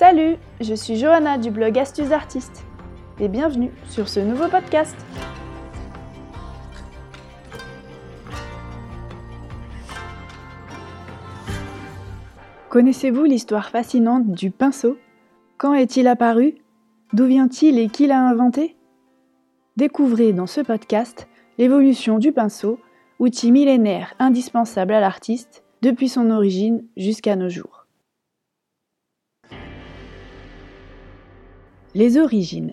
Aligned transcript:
Salut, 0.00 0.38
je 0.62 0.72
suis 0.72 0.96
Johanna 0.96 1.36
du 1.36 1.50
blog 1.50 1.78
Astuces 1.78 2.10
Artistes 2.10 2.64
et 3.20 3.28
bienvenue 3.28 3.70
sur 3.84 4.08
ce 4.08 4.18
nouveau 4.18 4.48
podcast. 4.48 4.96
Connaissez-vous 12.70 13.24
l'histoire 13.24 13.68
fascinante 13.68 14.30
du 14.30 14.50
pinceau? 14.50 14.96
Quand 15.58 15.74
est-il 15.74 16.08
apparu? 16.08 16.54
D'où 17.12 17.26
vient-il 17.26 17.78
et 17.78 17.88
qui 17.88 18.06
l'a 18.06 18.26
inventé? 18.26 18.78
Découvrez 19.76 20.32
dans 20.32 20.46
ce 20.46 20.62
podcast 20.62 21.28
l'évolution 21.58 22.18
du 22.18 22.32
pinceau, 22.32 22.80
outil 23.18 23.52
millénaire 23.52 24.14
indispensable 24.18 24.94
à 24.94 25.00
l'artiste 25.00 25.62
depuis 25.82 26.08
son 26.08 26.30
origine 26.30 26.86
jusqu'à 26.96 27.36
nos 27.36 27.50
jours. 27.50 27.79
Les 31.92 32.18
origines. 32.18 32.72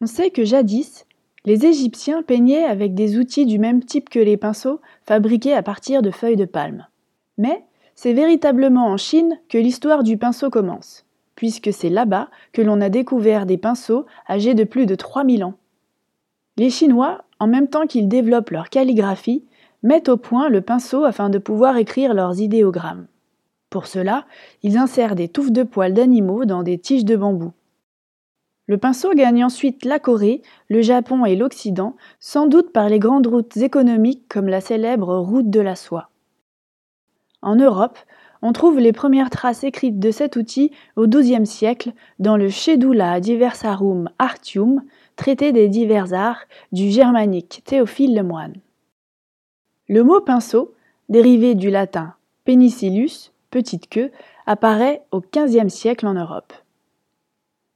On 0.00 0.06
sait 0.06 0.30
que 0.30 0.44
jadis, 0.44 1.04
les 1.44 1.66
Égyptiens 1.66 2.22
peignaient 2.22 2.64
avec 2.64 2.94
des 2.94 3.18
outils 3.18 3.44
du 3.44 3.58
même 3.58 3.84
type 3.84 4.08
que 4.08 4.18
les 4.18 4.38
pinceaux 4.38 4.80
fabriqués 5.04 5.52
à 5.52 5.62
partir 5.62 6.00
de 6.00 6.10
feuilles 6.10 6.36
de 6.36 6.46
palme. 6.46 6.86
Mais 7.36 7.66
c'est 7.94 8.14
véritablement 8.14 8.86
en 8.86 8.96
Chine 8.96 9.38
que 9.50 9.58
l'histoire 9.58 10.02
du 10.02 10.16
pinceau 10.16 10.48
commence, 10.48 11.04
puisque 11.34 11.70
c'est 11.70 11.90
là-bas 11.90 12.30
que 12.54 12.62
l'on 12.62 12.80
a 12.80 12.88
découvert 12.88 13.44
des 13.44 13.58
pinceaux 13.58 14.06
âgés 14.26 14.54
de 14.54 14.64
plus 14.64 14.86
de 14.86 14.94
3000 14.94 15.44
ans. 15.44 15.58
Les 16.56 16.70
Chinois, 16.70 17.24
en 17.40 17.46
même 17.46 17.68
temps 17.68 17.86
qu'ils 17.86 18.08
développent 18.08 18.50
leur 18.50 18.70
calligraphie, 18.70 19.44
mettent 19.82 20.08
au 20.08 20.16
point 20.16 20.48
le 20.48 20.62
pinceau 20.62 21.04
afin 21.04 21.28
de 21.28 21.38
pouvoir 21.38 21.76
écrire 21.76 22.14
leurs 22.14 22.40
idéogrammes. 22.40 23.06
Pour 23.70 23.86
cela, 23.86 24.26
ils 24.64 24.76
insèrent 24.76 25.14
des 25.14 25.28
touffes 25.28 25.52
de 25.52 25.62
poils 25.62 25.94
d'animaux 25.94 26.44
dans 26.44 26.64
des 26.64 26.78
tiges 26.78 27.04
de 27.04 27.16
bambou. 27.16 27.52
Le 28.66 28.78
pinceau 28.78 29.14
gagne 29.14 29.44
ensuite 29.44 29.84
la 29.84 29.98
Corée, 29.98 30.42
le 30.68 30.82
Japon 30.82 31.24
et 31.24 31.36
l'Occident, 31.36 31.96
sans 32.18 32.46
doute 32.46 32.72
par 32.72 32.88
les 32.88 32.98
grandes 32.98 33.26
routes 33.26 33.56
économiques 33.56 34.28
comme 34.28 34.48
la 34.48 34.60
célèbre 34.60 35.16
route 35.16 35.50
de 35.50 35.60
la 35.60 35.76
soie. 35.76 36.10
En 37.42 37.56
Europe, 37.56 37.98
on 38.42 38.52
trouve 38.52 38.78
les 38.78 38.92
premières 38.92 39.30
traces 39.30 39.64
écrites 39.64 39.98
de 39.98 40.10
cet 40.10 40.36
outil 40.36 40.72
au 40.96 41.06
XIIe 41.06 41.46
siècle 41.46 41.92
dans 42.18 42.36
le 42.36 42.48
Schedula 42.48 43.20
Diversarum 43.20 44.08
Artium, 44.18 44.82
traité 45.16 45.52
des 45.52 45.68
divers 45.68 46.12
arts 46.12 46.42
du 46.72 46.90
germanique 46.90 47.62
Théophile 47.64 48.14
Lemoine. 48.14 48.54
Le 49.88 50.02
mot 50.04 50.20
pinceau, 50.20 50.74
dérivé 51.08 51.54
du 51.54 51.70
latin 51.70 52.14
penicillus, 52.44 53.32
petite 53.50 53.88
queue, 53.88 54.10
apparaît 54.46 55.02
au 55.10 55.20
XVe 55.20 55.68
siècle 55.68 56.06
en 56.06 56.14
Europe. 56.14 56.52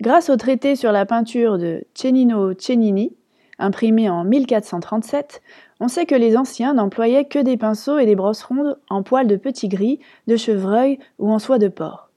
Grâce 0.00 0.30
au 0.30 0.36
traité 0.36 0.76
sur 0.76 0.92
la 0.92 1.06
peinture 1.06 1.58
de 1.58 1.84
Cennino 1.94 2.52
Cennini, 2.58 3.16
imprimé 3.58 4.08
en 4.08 4.24
1437, 4.24 5.42
on 5.80 5.88
sait 5.88 6.06
que 6.06 6.14
les 6.14 6.36
anciens 6.36 6.74
n'employaient 6.74 7.24
que 7.24 7.38
des 7.38 7.56
pinceaux 7.56 7.98
et 7.98 8.06
des 8.06 8.14
brosses 8.14 8.44
rondes 8.44 8.78
en 8.88 9.02
poils 9.02 9.26
de 9.26 9.36
petit 9.36 9.68
gris, 9.68 9.98
de 10.26 10.36
chevreuil 10.36 10.98
ou 11.18 11.30
en 11.30 11.38
soie 11.38 11.58
de 11.58 11.68
porc. 11.68 12.10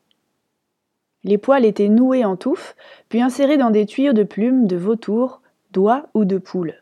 Les 1.23 1.37
poils 1.37 1.65
étaient 1.65 1.89
noués 1.89 2.25
en 2.25 2.35
touffes, 2.35 2.75
puis 3.09 3.21
insérés 3.21 3.57
dans 3.57 3.69
des 3.69 3.85
tuyaux 3.85 4.13
de 4.13 4.23
plumes 4.23 4.65
de 4.65 4.75
vautour, 4.75 5.41
d'oie 5.71 6.07
ou 6.13 6.25
de 6.25 6.37
poule. 6.37 6.75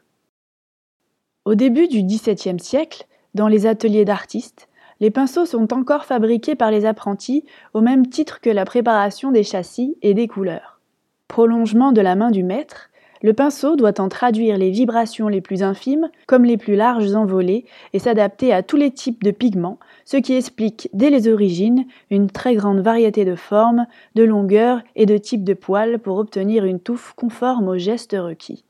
Au 1.45 1.55
début 1.55 1.87
du 1.87 2.03
XVIIe 2.03 2.59
siècle, 2.59 3.05
dans 3.33 3.47
les 3.47 3.65
ateliers 3.65 4.05
d'artistes, 4.05 4.69
les 4.99 5.11
pinceaux 5.11 5.45
sont 5.45 5.73
encore 5.73 6.05
fabriqués 6.05 6.55
par 6.55 6.71
les 6.71 6.85
apprentis 6.85 7.45
au 7.73 7.81
même 7.81 8.07
titre 8.07 8.41
que 8.41 8.49
la 8.49 8.65
préparation 8.65 9.31
des 9.31 9.43
châssis 9.43 9.97
et 10.01 10.13
des 10.13 10.27
couleurs. 10.27 10.79
Prolongement 11.27 11.91
de 11.91 12.01
la 12.01 12.15
main 12.15 12.31
du 12.31 12.43
maître, 12.43 12.89
le 13.21 13.33
pinceau 13.33 13.75
doit 13.75 13.99
en 13.99 14.07
traduire 14.07 14.57
les 14.57 14.71
vibrations 14.71 15.27
les 15.27 15.41
plus 15.41 15.61
infimes 15.61 16.09
comme 16.25 16.45
les 16.45 16.57
plus 16.57 16.75
larges 16.75 17.13
envolées 17.13 17.65
et 17.91 17.99
s'adapter 17.99 18.53
à 18.53 18.63
tous 18.63 18.77
les 18.77 18.91
types 18.91 19.23
de 19.23 19.31
pigments, 19.31 19.77
ce 20.05 20.17
qui 20.17 20.33
explique 20.35 20.89
dès 20.93 21.09
les 21.09 21.27
origines 21.27 21.85
une 22.09 22.29
très 22.29 22.55
grande 22.55 22.79
variété 22.79 23.25
de 23.25 23.35
formes, 23.35 23.87
de 24.15 24.23
longueurs 24.23 24.81
et 24.95 25.05
de 25.05 25.17
types 25.17 25.43
de 25.43 25.53
poils 25.53 25.99
pour 25.99 26.17
obtenir 26.17 26.63
une 26.63 26.79
touffe 26.79 27.13
conforme 27.15 27.67
au 27.67 27.77
geste 27.77 28.15
requis. 28.17 28.63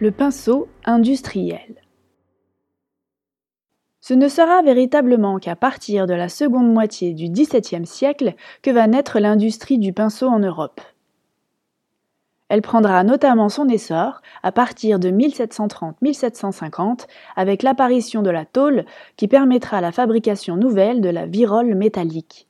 Le 0.00 0.10
pinceau 0.10 0.66
industriel. 0.84 1.76
Ce 4.00 4.14
ne 4.14 4.28
sera 4.28 4.62
véritablement 4.62 5.38
qu'à 5.38 5.56
partir 5.56 6.06
de 6.06 6.14
la 6.14 6.28
seconde 6.28 6.72
moitié 6.72 7.12
du 7.12 7.28
XVIIe 7.28 7.86
siècle 7.86 8.34
que 8.62 8.70
va 8.70 8.86
naître 8.86 9.20
l'industrie 9.20 9.78
du 9.78 9.92
pinceau 9.92 10.28
en 10.28 10.38
Europe. 10.38 10.80
Elle 12.48 12.62
prendra 12.62 13.04
notamment 13.04 13.48
son 13.48 13.68
essor 13.68 14.22
à 14.42 14.50
partir 14.50 14.98
de 14.98 15.08
1730-1750 15.10 17.06
avec 17.36 17.62
l'apparition 17.62 18.22
de 18.22 18.30
la 18.30 18.44
tôle 18.44 18.84
qui 19.16 19.28
permettra 19.28 19.80
la 19.80 19.92
fabrication 19.92 20.56
nouvelle 20.56 21.00
de 21.00 21.10
la 21.10 21.26
virole 21.26 21.76
métallique. 21.76 22.48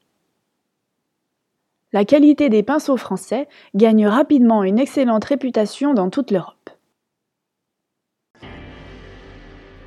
La 1.93 2.07
qualité 2.07 2.49
des 2.49 2.63
pinceaux 2.63 2.97
français 2.97 3.49
gagne 3.75 4.07
rapidement 4.07 4.63
une 4.63 4.79
excellente 4.79 5.25
réputation 5.25 5.93
dans 5.93 6.09
toute 6.09 6.31
l'Europe. 6.31 6.71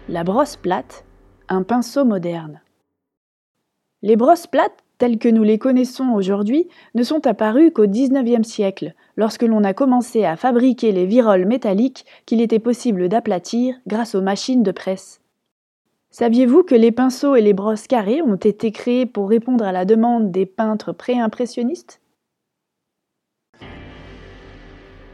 La 0.09 0.24
brosse 0.24 0.57
plate, 0.57 1.06
pinceau 1.62 2.06
moderne. 2.06 2.62
Les 4.02 4.16
brosses 4.16 4.47
plates, 4.47 4.84
telles 4.97 5.19
que 5.19 5.30
nous 5.30 5.44
les 5.44 5.59
connaissons 5.59 6.09
aujourd'hui, 6.09 6.68
ne 6.96 7.03
sont 7.03 7.28
apparues 7.28 7.72
qu'au 7.72 7.88
XIXe 7.88 8.47
siècle, 8.47 8.94
lorsque 9.16 9.44
l'on 9.44 9.63
a 9.63 9.74
commencé 9.74 10.25
à 10.25 10.36
fabriquer 10.36 10.92
les 10.92 11.06
viroles 11.06 11.46
métalliques 11.46 12.06
qu'il 12.25 12.42
était 12.42 12.59
possible 12.59 13.09
d'aplatir 13.09 13.75
grâce 13.86 14.16
aux 14.16 14.22
machines 14.22 14.63
de 14.63 14.72
presse. 14.72 15.22
Saviez-vous 16.09 16.63
que 16.63 16.75
les 16.75 16.92
pinceaux 16.92 17.36
et 17.36 17.42
les 17.42 17.53
brosses 17.53 17.88
carrées 17.88 18.22
ont 18.22 18.36
été 18.36 18.72
créés 18.72 19.06
pour 19.06 19.30
répondre 19.30 19.66
à 19.66 19.72
la 19.72 19.86
demande 19.86 20.31
des 20.31 20.46
peintres 20.46 20.92
pré-impressionnistes? 20.92 22.02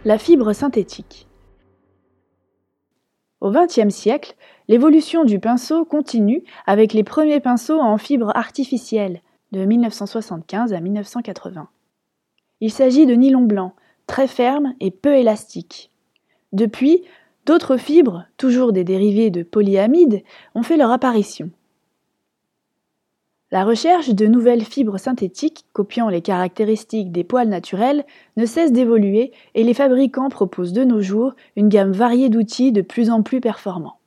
La 0.05 0.17
fibre 0.17 0.53
synthétique. 0.53 1.27
Au 3.41 3.51
XXe 3.51 3.93
siècle, 3.93 4.35
l'évolution 4.69 5.25
du 5.25 5.39
pinceau 5.39 5.83
continue 5.83 6.43
avec 6.67 6.93
les 6.93 7.03
premiers 7.03 7.39
pinceaux 7.39 7.81
en 7.81 7.97
fibre 7.97 8.31
artificielle 8.35 9.21
de 9.51 9.65
1975 9.65 10.73
à 10.73 10.79
1980. 10.79 11.67
Il 12.61 12.71
s'agit 12.71 13.07
de 13.07 13.15
nylon 13.15 13.41
blanc, 13.41 13.73
très 14.05 14.27
ferme 14.27 14.75
et 14.79 14.91
peu 14.91 15.15
élastique. 15.15 15.89
Depuis, 16.53 17.01
d'autres 17.47 17.77
fibres, 17.77 18.25
toujours 18.37 18.71
des 18.71 18.83
dérivés 18.83 19.31
de 19.31 19.41
polyamide, 19.41 20.21
ont 20.53 20.63
fait 20.63 20.77
leur 20.77 20.91
apparition. 20.91 21.49
La 23.51 23.65
recherche 23.65 24.09
de 24.09 24.27
nouvelles 24.27 24.63
fibres 24.63 24.99
synthétiques 24.99 25.65
copiant 25.73 26.09
les 26.09 26.21
caractéristiques 26.21 27.11
des 27.11 27.23
poils 27.23 27.49
naturels 27.49 28.05
ne 28.37 28.45
cesse 28.45 28.71
d'évoluer 28.71 29.31
et 29.55 29.63
les 29.63 29.73
fabricants 29.73 30.29
proposent 30.29 30.73
de 30.73 30.83
nos 30.83 31.01
jours 31.01 31.33
une 31.55 31.69
gamme 31.69 31.91
variée 31.91 32.29
d'outils 32.29 32.71
de 32.71 32.83
plus 32.83 33.09
en 33.09 33.23
plus 33.23 33.41
performants. 33.41 33.98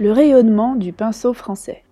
Le 0.00 0.10
rayonnement 0.10 0.74
du 0.74 0.92
pinceau 0.92 1.32
français. 1.34 1.84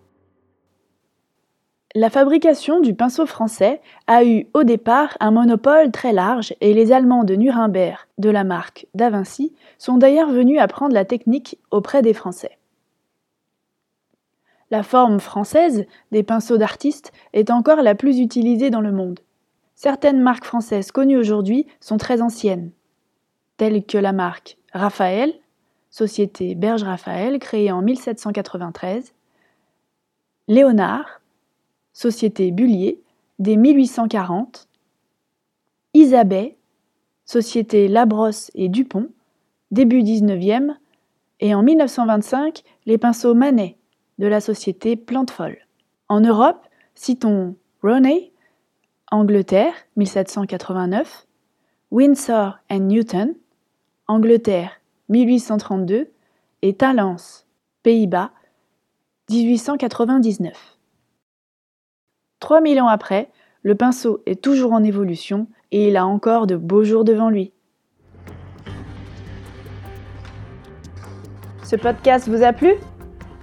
La 1.95 2.11
fabrication 2.11 2.81
du 2.81 2.95
pinceau 2.95 3.27
français 3.27 3.81
a 4.09 4.25
eu 4.25 4.49
au 4.55 4.65
départ 4.65 5.17
un 5.21 5.31
monopole 5.31 5.93
très 5.93 6.13
large 6.13 6.53
et 6.61 6.75
les 6.75 6.91
Allemands 6.91 7.23
de 7.23 7.37
Nuremberg 7.37 8.01
de 8.19 8.29
la 8.29 8.43
marque 8.43 8.89
Da 8.95 9.09
Vinci 9.09 9.55
sont 9.79 9.99
d'ailleurs 9.99 10.31
venus 10.31 10.59
apprendre 10.59 10.95
la 10.95 11.05
technique 11.05 11.61
auprès 11.71 12.03
des 12.03 12.13
Français. 12.13 12.59
La 14.73 14.83
forme 14.83 15.21
française 15.21 15.87
des 16.11 16.25
pinceaux 16.25 16.59
d'artistes 16.59 17.13
est 17.35 17.53
encore 17.53 17.83
la 17.83 17.95
plus 17.95 18.19
utilisée 18.19 18.71
dans 18.71 18.81
le 18.81 18.91
monde. 18.91 19.21
Certaines 19.77 20.21
marques 20.21 20.45
françaises 20.45 20.91
connues 20.91 21.19
aujourd'hui 21.19 21.69
sont 21.79 21.99
très 21.99 22.21
anciennes, 22.21 22.73
telles 23.59 23.85
que 23.87 23.99
la 23.99 24.13
marque 24.13 24.57
Raphaël, 24.73 25.35
société 25.93 26.55
Berge 26.55 26.83
Raphaël 26.83 27.39
créée 27.39 27.71
en 27.71 27.83
1793, 27.83 29.13
Léonard, 30.49 31.21
société 31.93 32.51
Bullier, 32.51 33.01
dès 33.39 33.57
1840, 33.57 34.69
Isabey, 35.95 36.57
société 37.27 37.87
Labrosse 37.87 38.51
et 38.55 38.69
Dupont, 38.69 39.11
début 39.71 40.03
19e, 40.03 40.75
et 41.41 41.55
en 41.55 41.63
1925, 41.63 42.63
les 42.87 42.99
pinceaux 42.99 43.35
Manet, 43.35 43.77
de 44.19 44.27
la 44.27 44.41
société 44.41 44.97
Plantefolle. 44.97 45.59
En 46.09 46.21
Europe, 46.21 46.67
citons 46.95 47.55
Roney, 47.83 48.33
Angleterre, 49.11 49.75
1789, 49.97 51.27
Windsor 51.91 52.59
and 52.71 52.81
Newton, 52.81 53.35
Angleterre, 54.07 54.82
1832, 55.13 56.09
et 56.63 56.75
Talence, 56.75 57.47
Pays-Bas, 57.83 58.31
1899. 59.31 60.79
3000 62.41 62.81
ans 62.81 62.89
après, 62.89 63.31
le 63.63 63.75
pinceau 63.75 64.23
est 64.27 64.43
toujours 64.43 64.73
en 64.73 64.83
évolution 64.83 65.47
et 65.71 65.89
il 65.89 65.97
a 65.97 66.07
encore 66.07 66.47
de 66.47 66.57
beaux 66.57 66.83
jours 66.83 67.05
devant 67.05 67.29
lui. 67.29 67.53
Ce 71.63 71.77
podcast 71.77 72.29
vous 72.29 72.43
a 72.43 72.53
plu? 72.53 72.73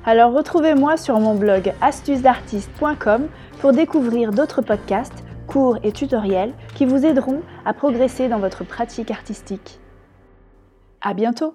Alors 0.05 0.33
retrouvez-moi 0.33 0.97
sur 0.97 1.19
mon 1.19 1.35
blog 1.35 1.71
astucesdartiste.com 1.81 3.27
pour 3.61 3.73
découvrir 3.73 4.31
d'autres 4.31 4.63
podcasts, 4.63 5.23
cours 5.45 5.77
et 5.83 5.91
tutoriels 5.91 6.53
qui 6.73 6.85
vous 6.85 7.05
aideront 7.05 7.41
à 7.65 7.73
progresser 7.73 8.27
dans 8.27 8.39
votre 8.39 8.63
pratique 8.63 9.11
artistique. 9.11 9.79
À 11.01 11.13
bientôt 11.13 11.53